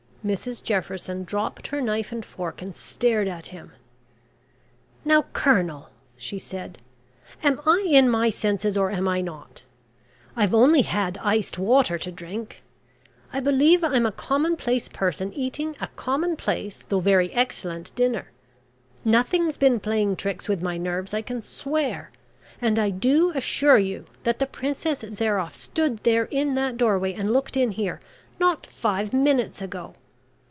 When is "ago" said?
29.63-29.95